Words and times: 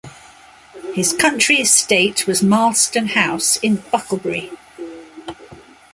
His 0.95 1.13
country 1.13 1.57
estate 1.57 2.25
was 2.25 2.41
Marlston 2.41 3.09
House 3.09 3.57
in 3.57 3.77
Bucklebury. 3.93 4.49